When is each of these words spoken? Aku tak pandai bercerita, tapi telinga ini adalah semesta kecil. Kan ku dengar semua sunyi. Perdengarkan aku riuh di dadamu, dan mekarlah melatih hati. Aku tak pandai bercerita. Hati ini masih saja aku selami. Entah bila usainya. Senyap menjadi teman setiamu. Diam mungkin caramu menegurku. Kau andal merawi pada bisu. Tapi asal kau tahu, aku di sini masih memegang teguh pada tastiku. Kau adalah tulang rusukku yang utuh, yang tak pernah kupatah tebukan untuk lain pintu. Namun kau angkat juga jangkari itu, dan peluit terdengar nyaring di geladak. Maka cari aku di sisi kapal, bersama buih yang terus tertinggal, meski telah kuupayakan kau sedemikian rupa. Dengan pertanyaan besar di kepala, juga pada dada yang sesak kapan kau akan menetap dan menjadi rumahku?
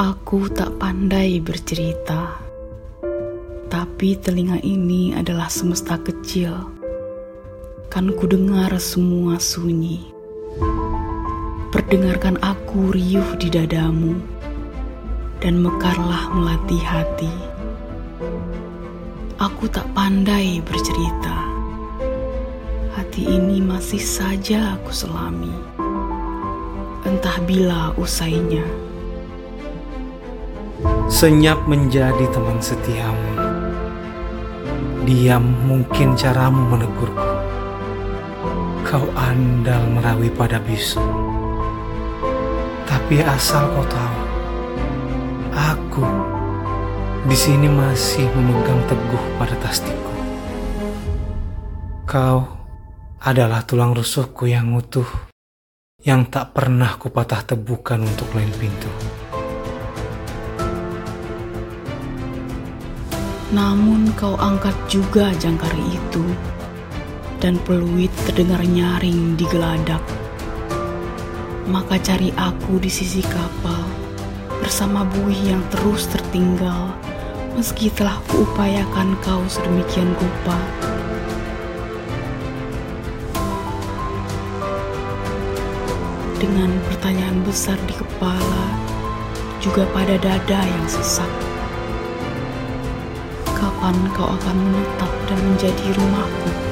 Aku 0.00 0.48
tak 0.48 0.80
pandai 0.80 1.44
bercerita, 1.44 2.40
tapi 3.68 4.16
telinga 4.16 4.56
ini 4.64 5.12
adalah 5.12 5.52
semesta 5.52 6.00
kecil. 6.00 6.56
Kan 7.92 8.16
ku 8.16 8.24
dengar 8.24 8.72
semua 8.80 9.36
sunyi. 9.36 10.08
Perdengarkan 11.68 12.40
aku 12.40 12.96
riuh 12.96 13.36
di 13.36 13.52
dadamu, 13.52 14.16
dan 15.44 15.60
mekarlah 15.60 16.32
melatih 16.32 16.80
hati. 16.80 17.36
Aku 19.36 19.68
tak 19.68 19.84
pandai 19.92 20.64
bercerita. 20.64 21.44
Hati 22.96 23.36
ini 23.36 23.60
masih 23.60 24.00
saja 24.00 24.80
aku 24.80 24.96
selami. 24.96 25.52
Entah 27.04 27.36
bila 27.44 27.92
usainya. 28.00 28.64
Senyap 31.10 31.66
menjadi 31.66 32.22
teman 32.30 32.62
setiamu. 32.62 33.34
Diam 35.02 35.42
mungkin 35.66 36.14
caramu 36.14 36.70
menegurku. 36.70 37.30
Kau 38.86 39.10
andal 39.18 39.90
merawi 39.90 40.30
pada 40.30 40.62
bisu. 40.62 41.02
Tapi 42.86 43.26
asal 43.26 43.66
kau 43.74 43.82
tahu, 43.90 44.18
aku 45.50 46.06
di 47.26 47.34
sini 47.34 47.66
masih 47.66 48.30
memegang 48.30 48.78
teguh 48.86 49.24
pada 49.34 49.58
tastiku. 49.66 50.14
Kau 52.06 52.46
adalah 53.18 53.66
tulang 53.66 53.98
rusukku 53.98 54.46
yang 54.46 54.70
utuh, 54.78 55.10
yang 56.06 56.30
tak 56.30 56.54
pernah 56.54 56.94
kupatah 57.02 57.42
tebukan 57.42 57.98
untuk 57.98 58.30
lain 58.30 58.54
pintu. 58.54 59.19
Namun 63.50 64.14
kau 64.14 64.38
angkat 64.38 64.78
juga 64.86 65.34
jangkari 65.34 65.82
itu, 65.90 66.22
dan 67.42 67.58
peluit 67.66 68.14
terdengar 68.22 68.62
nyaring 68.62 69.34
di 69.34 69.42
geladak. 69.50 69.98
Maka 71.66 71.98
cari 71.98 72.30
aku 72.38 72.78
di 72.78 72.86
sisi 72.86 73.18
kapal, 73.26 73.82
bersama 74.62 75.02
buih 75.02 75.50
yang 75.50 75.62
terus 75.74 76.06
tertinggal, 76.06 76.94
meski 77.58 77.90
telah 77.90 78.22
kuupayakan 78.30 79.18
kau 79.18 79.42
sedemikian 79.50 80.14
rupa. 80.14 80.58
Dengan 86.38 86.70
pertanyaan 86.86 87.42
besar 87.42 87.74
di 87.90 87.98
kepala, 87.98 88.64
juga 89.58 89.90
pada 89.90 90.14
dada 90.22 90.60
yang 90.62 90.86
sesak 90.86 91.49
kapan 93.60 93.96
kau 94.16 94.24
akan 94.24 94.56
menetap 94.56 95.12
dan 95.28 95.38
menjadi 95.44 95.86
rumahku? 95.92 96.69